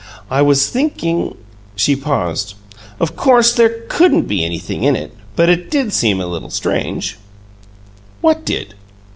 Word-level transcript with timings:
I 0.31 0.41
was 0.41 0.67
thinking" 0.67 1.35
She 1.75 1.95
paused. 1.95 2.55
"Of 2.99 3.15
COURSE 3.15 3.53
there 3.53 3.83
couldn't 3.87 4.23
be 4.23 4.43
anything 4.43 4.83
in 4.83 4.95
it, 4.95 5.13
but 5.35 5.47
it 5.47 5.69
did 5.69 5.93
seem 5.93 6.19
a 6.19 6.25
little 6.25 6.49
strange." 6.49 7.19
"What 8.19 8.43
did?" 8.43 8.73